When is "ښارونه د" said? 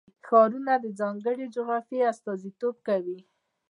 0.27-0.85